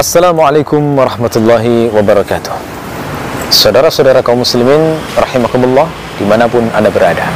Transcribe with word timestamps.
Assalamualaikum 0.00 0.96
warahmatullahi 0.96 1.92
wabarakatuh 1.92 2.56
Saudara-saudara 3.52 4.24
kaum 4.24 4.40
muslimin 4.40 4.96
Rahimakumullah 5.12 5.92
Di 6.16 6.24
mana 6.24 6.48
pun 6.48 6.64
anda 6.72 6.88
berada 6.88 7.28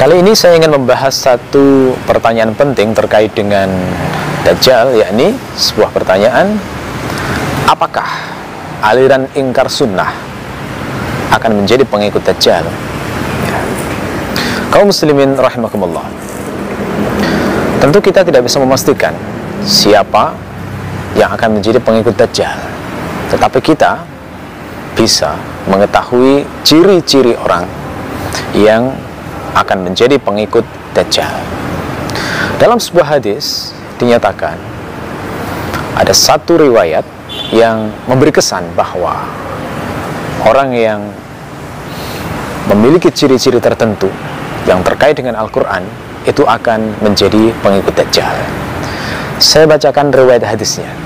Kali 0.00 0.24
ini 0.24 0.32
saya 0.32 0.56
ingin 0.56 0.72
membahas 0.72 1.12
satu 1.12 1.92
pertanyaan 2.08 2.56
penting 2.56 2.96
terkait 2.96 3.36
dengan 3.36 3.68
Dajjal 4.48 4.96
yakni 4.96 5.36
sebuah 5.60 5.92
pertanyaan 5.92 6.56
Apakah 7.68 8.08
aliran 8.80 9.28
ingkar 9.36 9.68
sunnah 9.68 10.16
akan 11.36 11.52
menjadi 11.52 11.84
pengikut 11.84 12.24
Dajjal? 12.24 12.64
Ya. 13.44 13.60
Kaum 14.72 14.88
muslimin 14.88 15.36
rahimakumullah 15.36 16.08
Tentu 17.84 18.00
kita 18.00 18.24
tidak 18.24 18.40
bisa 18.48 18.56
memastikan 18.56 19.12
siapa 19.60 20.46
yang 21.16 21.32
akan 21.32 21.58
menjadi 21.58 21.80
pengikut 21.80 22.14
Dajjal. 22.14 22.60
Tetapi 23.32 23.58
kita 23.64 24.04
bisa 24.96 25.34
mengetahui 25.66 26.44
ciri-ciri 26.62 27.34
orang 27.36 27.64
yang 28.56 28.92
akan 29.56 29.88
menjadi 29.88 30.20
pengikut 30.20 30.64
Dajjal. 30.92 31.32
Dalam 32.60 32.80
sebuah 32.80 33.20
hadis 33.20 33.72
dinyatakan 34.00 34.56
ada 35.96 36.12
satu 36.12 36.60
riwayat 36.60 37.04
yang 37.52 37.88
memberi 38.04 38.32
kesan 38.32 38.64
bahwa 38.76 39.24
orang 40.44 40.72
yang 40.76 41.00
memiliki 42.68 43.08
ciri-ciri 43.08 43.60
tertentu 43.60 44.08
yang 44.68 44.84
terkait 44.84 45.16
dengan 45.16 45.36
Al-Quran 45.40 45.84
itu 46.28 46.42
akan 46.44 47.00
menjadi 47.00 47.54
pengikut 47.64 47.96
Dajjal. 47.96 48.36
Saya 49.38 49.68
bacakan 49.68 50.10
riwayat 50.10 50.42
hadisnya. 50.42 51.05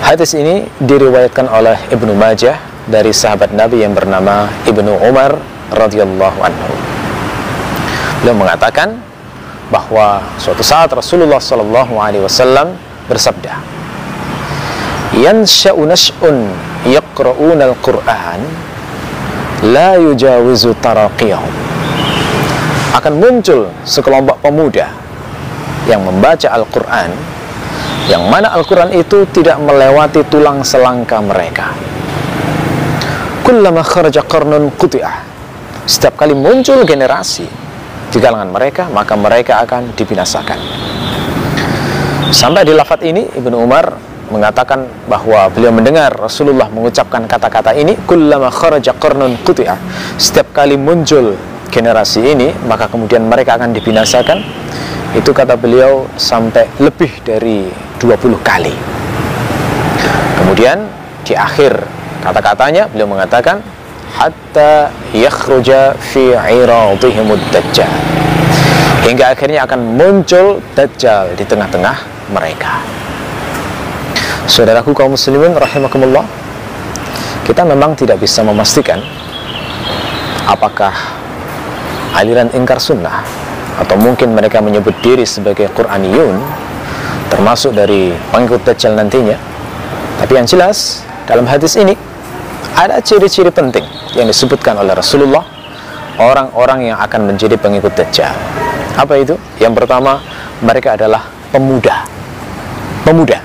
Hadis 0.00 0.32
ini 0.32 0.64
diriwayatkan 0.80 1.44
oleh 1.52 1.76
Ibnu 1.92 2.16
Majah 2.16 2.56
dari 2.88 3.12
sahabat 3.12 3.52
Nabi 3.52 3.84
yang 3.84 3.92
bernama 3.92 4.48
Ibnu 4.64 4.96
Umar 5.04 5.36
radhiyallahu 5.76 6.38
anhu. 6.40 6.72
Beliau 8.24 8.36
mengatakan 8.40 8.96
bahwa 9.68 10.24
suatu 10.40 10.64
saat 10.64 10.88
Rasulullah 10.96 11.36
sallallahu 11.36 12.00
alaihi 12.00 12.24
wasallam 12.24 12.80
bersabda, 13.12 13.60
"Yansha'u 15.20 15.84
nash'un 15.84 16.48
yaqra'una 16.88 17.68
al-Qur'an 17.68 18.40
la 19.68 20.00
yujawizu 20.00 20.80
taraqiyahum." 20.80 21.54
Akan 22.96 23.20
muncul 23.20 23.68
sekelompok 23.84 24.40
pemuda 24.40 24.90
yang 25.86 26.02
membaca 26.08 26.50
Al-Qur'an 26.50 27.12
yang 28.10 28.26
mana 28.26 28.50
Al-Quran 28.50 28.90
itu 28.90 29.22
tidak 29.30 29.62
melewati 29.62 30.26
tulang 30.26 30.66
selangka 30.66 31.22
mereka. 31.22 31.70
Kullama 33.46 33.86
kharaja 33.86 34.26
qarnun 34.26 34.74
quti'ah. 34.74 35.22
Setiap 35.86 36.18
kali 36.18 36.34
muncul 36.34 36.82
generasi 36.82 37.46
di 38.10 38.18
kalangan 38.18 38.50
mereka, 38.50 38.90
maka 38.90 39.14
mereka 39.14 39.62
akan 39.62 39.94
dibinasakan. 39.94 40.58
Sampai 42.34 42.66
di 42.66 42.74
lafat 42.74 43.06
ini, 43.06 43.30
Ibnu 43.30 43.54
Umar 43.62 43.94
mengatakan 44.30 44.86
bahwa 45.06 45.46
beliau 45.50 45.70
mendengar 45.70 46.14
Rasulullah 46.14 46.66
mengucapkan 46.70 47.26
kata-kata 47.30 47.74
ini, 47.78 47.94
kullama 48.10 48.50
kharaja 48.50 48.90
qarnun 48.98 49.38
quti'ah. 49.46 49.78
Setiap 50.18 50.50
kali 50.50 50.74
muncul 50.74 51.38
generasi 51.70 52.26
ini, 52.26 52.50
maka 52.66 52.90
kemudian 52.90 53.22
mereka 53.22 53.54
akan 53.54 53.70
dibinasakan. 53.70 54.42
Itu 55.14 55.34
kata 55.34 55.58
beliau 55.58 56.06
sampai 56.14 56.70
lebih 56.78 57.10
dari 57.26 57.89
20 58.00 58.40
kali. 58.40 58.72
Kemudian 60.40 60.88
di 61.22 61.36
akhir 61.36 61.84
kata-katanya 62.24 62.88
beliau 62.88 63.06
mengatakan 63.06 63.60
hatta 64.16 64.88
yakhruja 65.12 65.94
fi 66.00 66.32
iradihimud 66.32 67.38
dajjal. 67.52 67.92
Hingga 69.04 69.36
akhirnya 69.36 69.68
akan 69.68 70.00
muncul 70.00 70.64
dajjal 70.72 71.36
di 71.36 71.44
tengah-tengah 71.44 71.96
mereka. 72.32 72.80
Saudaraku 74.50 74.96
kaum 74.96 75.14
muslimin 75.14 75.54
rahimakumullah, 75.54 76.26
kita 77.46 77.62
memang 77.62 77.94
tidak 77.94 78.18
bisa 78.18 78.42
memastikan 78.42 78.98
apakah 80.50 80.92
aliran 82.18 82.50
ingkar 82.52 82.82
sunnah 82.82 83.22
atau 83.78 83.94
mungkin 83.96 84.34
mereka 84.34 84.58
menyebut 84.58 84.92
diri 85.00 85.22
sebagai 85.22 85.70
Quraniyun 85.72 86.36
termasuk 87.30 87.72
dari 87.72 88.10
pengikut 88.34 88.66
Dajjal 88.66 88.98
nantinya. 88.98 89.38
Tapi 90.20 90.32
yang 90.36 90.44
jelas, 90.44 91.06
dalam 91.24 91.46
hadis 91.46 91.78
ini 91.78 91.94
ada 92.74 92.98
ciri-ciri 93.00 93.48
penting 93.54 93.86
yang 94.18 94.26
disebutkan 94.26 94.76
oleh 94.76 94.92
Rasulullah 94.92 95.46
orang-orang 96.20 96.92
yang 96.92 96.98
akan 97.00 97.30
menjadi 97.30 97.56
pengikut 97.56 97.94
Dajjal. 97.94 98.34
Apa 98.98 99.16
itu? 99.16 99.38
Yang 99.62 99.80
pertama, 99.80 100.20
mereka 100.60 100.98
adalah 100.98 101.24
pemuda. 101.54 102.04
Pemuda. 103.06 103.38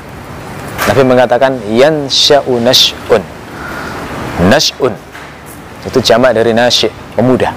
Nabi 0.85 1.01
mengatakan 1.05 1.61
yansha'u 1.69 2.59
nash'un. 2.59 3.23
Nash'un. 4.51 4.93
Itu 5.85 6.01
jamak 6.01 6.35
dari 6.35 6.51
nasy', 6.51 6.91
pemuda. 7.15 7.53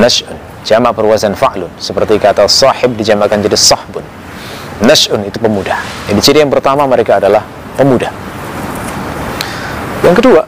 Nash'un, 0.00 0.34
jamak 0.66 0.96
berwazan 0.96 1.36
fa'lun, 1.38 1.70
seperti 1.78 2.18
kata 2.18 2.48
sahib 2.50 2.98
dijamakkan 2.98 3.40
jadi 3.40 3.54
sahbun 3.54 4.02
Nash'un 4.84 5.24
itu 5.24 5.38
pemuda. 5.40 5.80
Jadi 6.10 6.20
ciri 6.20 6.38
yang 6.44 6.52
pertama 6.52 6.84
mereka 6.84 7.16
adalah 7.16 7.40
pemuda. 7.76 8.12
Yang 10.04 10.14
kedua, 10.22 10.42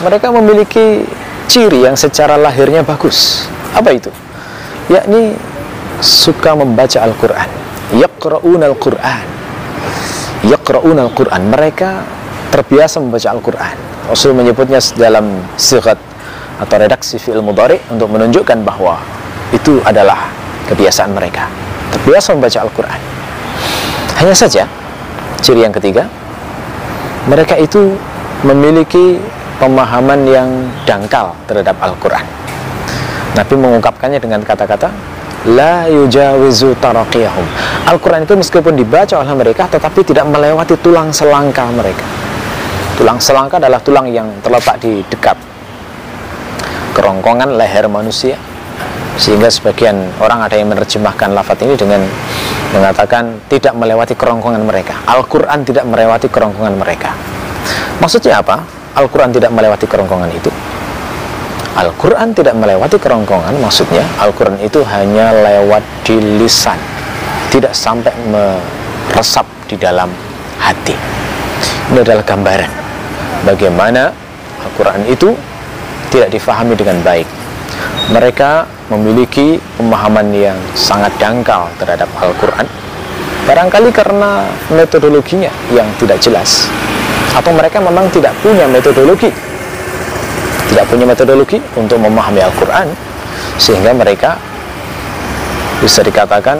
mereka 0.00 0.32
memiliki 0.32 1.04
ciri 1.46 1.84
yang 1.84 1.94
secara 1.94 2.40
lahirnya 2.40 2.80
bagus. 2.82 3.44
Apa 3.76 3.92
itu? 3.92 4.08
Yakni 4.88 5.36
suka 6.00 6.56
membaca 6.56 6.98
Al-Quran. 7.04 7.48
Yaqra'un 7.94 8.62
Al-Quran. 8.64 9.26
Yaqra'un 10.48 10.98
Al-Quran. 10.98 11.42
Mereka 11.52 11.90
terbiasa 12.50 12.98
membaca 12.98 13.28
Al-Quran. 13.30 13.76
Rasul 14.08 14.36
menyebutnya 14.36 14.80
dalam 14.98 15.40
sigat 15.56 15.96
atau 16.60 16.76
redaksi 16.76 17.16
fi'il 17.16 17.40
mudhari 17.40 17.80
untuk 17.88 18.12
menunjukkan 18.12 18.60
bahwa 18.62 19.00
itu 19.52 19.80
adalah 19.84 20.28
kebiasaan 20.68 21.14
mereka. 21.14 21.48
Terbiasa 21.94 22.34
membaca 22.34 22.58
Al-Quran. 22.64 23.13
Hanya 24.20 24.34
saja, 24.34 24.64
ciri 25.42 25.66
yang 25.66 25.74
ketiga, 25.74 26.06
mereka 27.26 27.56
itu 27.58 27.96
memiliki 28.44 29.18
pemahaman 29.58 30.28
yang 30.28 30.48
dangkal 30.84 31.32
terhadap 31.48 31.74
Al-Quran. 31.80 32.24
Nabi 33.34 33.54
mengungkapkannya 33.58 34.20
dengan 34.22 34.44
kata-kata, 34.46 34.92
La 35.44 35.84
yujawizu 35.92 36.72
taraqiyahum. 36.80 37.44
Al-Quran 37.84 38.24
itu 38.24 38.32
meskipun 38.32 38.72
dibaca 38.72 39.20
oleh 39.20 39.34
mereka, 39.36 39.68
tetapi 39.68 40.00
tidak 40.00 40.24
melewati 40.30 40.72
tulang 40.80 41.12
selangka 41.12 41.68
mereka. 41.68 42.04
Tulang 42.96 43.20
selangka 43.20 43.60
adalah 43.60 43.82
tulang 43.82 44.08
yang 44.08 44.30
terletak 44.40 44.80
di 44.80 45.04
dekat 45.10 45.36
kerongkongan 46.94 47.58
leher 47.58 47.90
manusia. 47.90 48.38
Sehingga 49.14 49.46
sebagian 49.46 49.94
orang 50.18 50.42
ada 50.42 50.58
yang 50.58 50.68
menerjemahkan 50.74 51.30
lafat 51.32 51.62
ini 51.62 51.78
dengan 51.78 52.02
mengatakan 52.74 53.38
tidak 53.46 53.74
melewati 53.78 54.18
kerongkongan 54.18 54.66
mereka. 54.66 54.98
Al-Quran 55.06 55.62
tidak 55.62 55.86
melewati 55.86 56.26
kerongkongan 56.26 56.74
mereka. 56.74 57.14
Maksudnya 58.02 58.42
apa? 58.42 58.66
Al-Quran 58.98 59.30
tidak 59.30 59.54
melewati 59.54 59.86
kerongkongan 59.86 60.30
itu. 60.34 60.50
Al-Quran 61.74 62.30
tidak 62.34 62.54
melewati 62.54 63.02
kerongkongan, 63.02 63.58
maksudnya 63.58 64.06
Al-Quran 64.22 64.62
itu 64.62 64.78
hanya 64.86 65.34
lewat 65.34 65.82
di 66.06 66.22
lisan, 66.38 66.78
tidak 67.50 67.74
sampai 67.74 68.14
meresap 68.30 69.42
di 69.66 69.74
dalam 69.74 70.06
hati. 70.62 70.94
Ini 71.90 71.98
adalah 71.98 72.22
gambaran 72.22 72.70
bagaimana 73.42 74.14
Al-Quran 74.62 75.02
itu 75.10 75.34
tidak 76.14 76.30
difahami 76.30 76.78
dengan 76.78 77.02
baik. 77.02 77.26
Mereka 78.12 78.68
memiliki 78.92 79.56
pemahaman 79.80 80.28
yang 80.34 80.58
sangat 80.76 81.12
dangkal 81.16 81.72
terhadap 81.80 82.08
Al-Quran 82.20 82.68
barangkali 83.44 83.92
karena 83.92 84.48
metodologinya 84.72 85.52
yang 85.68 85.84
tidak 86.00 86.16
jelas 86.24 86.64
atau 87.36 87.52
mereka 87.52 87.76
memang 87.76 88.08
tidak 88.08 88.32
punya 88.40 88.64
metodologi 88.64 89.28
tidak 90.72 90.88
punya 90.88 91.04
metodologi 91.04 91.60
untuk 91.76 92.00
memahami 92.00 92.40
Al-Quran 92.40 92.88
sehingga 93.60 93.92
mereka 93.92 94.40
bisa 95.84 96.00
dikatakan 96.00 96.56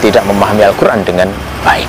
tidak 0.00 0.24
memahami 0.24 0.64
Al-Quran 0.64 1.04
dengan 1.04 1.28
baik. 1.62 1.86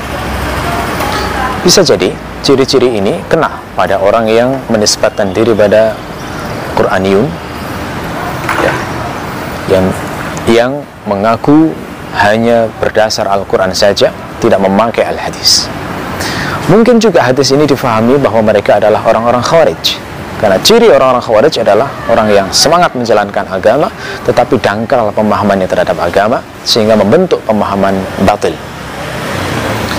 Bisa 1.63 1.81
jadi 1.81 2.11
ciri-ciri 2.45 2.99
ini 2.99 3.17
kena 3.31 3.49
pada 3.73 3.97
orang 3.97 4.29
yang 4.29 4.53
menisbatkan 4.69 5.33
diri 5.33 5.55
pada 5.55 5.97
Quraniyun 6.77 7.25
yang 9.71 9.85
yang 10.45 10.71
mengaku 11.09 11.73
hanya 12.15 12.69
berdasar 12.79 13.27
Al-Quran 13.27 13.73
saja 13.75 14.13
tidak 14.39 14.61
memakai 14.61 15.03
Al-Hadis 15.03 15.67
Mungkin 16.65 16.97
juga 16.97 17.21
hadis 17.21 17.53
ini 17.53 17.69
difahami 17.69 18.17
bahwa 18.17 18.41
mereka 18.41 18.81
adalah 18.81 18.97
orang-orang 19.05 19.37
khawarij. 19.37 20.01
Karena 20.41 20.57
ciri 20.65 20.89
orang-orang 20.89 21.21
khawarij 21.21 21.61
adalah 21.61 21.85
orang 22.09 22.27
yang 22.33 22.47
semangat 22.49 22.89
menjalankan 22.97 23.45
agama, 23.53 23.85
tetapi 24.25 24.57
dangkal 24.57 25.13
pemahamannya 25.13 25.69
terhadap 25.69 25.93
agama, 26.01 26.41
sehingga 26.65 26.97
membentuk 26.97 27.37
pemahaman 27.45 27.93
batil. 28.25 28.57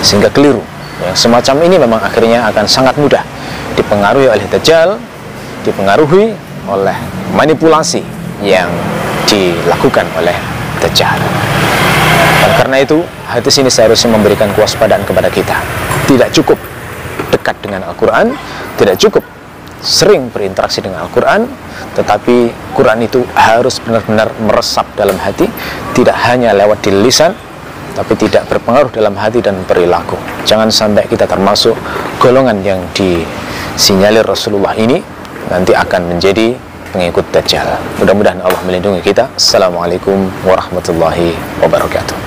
Sehingga 0.02 0.26
keliru. 0.34 0.58
Yang 1.06 1.30
semacam 1.30 1.56
ini 1.70 1.76
memang 1.78 2.00
akhirnya 2.02 2.42
akan 2.50 2.66
sangat 2.66 2.98
mudah 2.98 3.22
dipengaruhi 3.78 4.26
oleh 4.26 4.42
Dajjal, 4.50 4.98
dipengaruhi 5.62 6.34
oleh 6.66 6.98
manipulasi 7.30 8.02
yang 8.42 8.66
dilakukan 9.26 10.06
oleh 10.18 10.34
Dajjal. 10.80 11.18
Dan 12.42 12.50
karena 12.56 12.76
itu, 12.82 13.02
hadis 13.26 13.58
ini 13.58 13.70
seharusnya 13.72 14.14
memberikan 14.14 14.52
kewaspadaan 14.54 15.02
kepada 15.02 15.26
kita. 15.32 15.56
Tidak 16.06 16.30
cukup 16.30 16.58
dekat 17.34 17.58
dengan 17.64 17.86
Al-Quran, 17.90 18.36
tidak 18.78 18.96
cukup 19.02 19.24
sering 19.82 20.32
berinteraksi 20.32 20.82
dengan 20.82 21.06
Al-Quran, 21.06 21.46
tetapi 21.94 22.50
Quran 22.74 23.06
itu 23.06 23.22
harus 23.34 23.78
benar-benar 23.82 24.32
meresap 24.42 24.86
dalam 24.98 25.16
hati, 25.20 25.46
tidak 25.94 26.16
hanya 26.26 26.54
lewat 26.56 26.82
di 26.82 26.90
lisan, 26.94 27.34
tapi 27.96 28.12
tidak 28.18 28.44
berpengaruh 28.50 28.92
dalam 28.92 29.16
hati 29.16 29.40
dan 29.40 29.56
perilaku. 29.64 30.20
Jangan 30.44 30.68
sampai 30.68 31.08
kita 31.08 31.24
termasuk 31.24 31.72
golongan 32.20 32.60
yang 32.60 32.80
disinyalir 32.92 34.26
Rasulullah 34.26 34.76
ini 34.76 35.00
nanti 35.48 35.72
akan 35.72 36.16
menjadi 36.16 36.52
pengikut 36.90 37.24
Dajjal. 37.30 37.78
Mudah-mudahan 38.02 38.42
Allah 38.42 38.60
melindungi 38.66 39.02
kita. 39.02 39.30
Assalamualaikum 39.38 40.28
warahmatullahi 40.42 41.34
wabarakatuh. 41.62 42.25